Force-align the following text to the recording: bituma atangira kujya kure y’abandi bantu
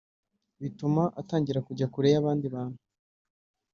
bituma 0.61 1.03
atangira 1.21 1.59
kujya 1.67 1.87
kure 1.93 2.07
y’abandi 2.13 2.45
bantu 2.55 2.79